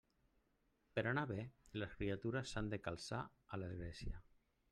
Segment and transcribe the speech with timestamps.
[0.95, 1.45] Per anar bé,
[1.83, 4.25] les criatures s'han de calçar a l'església.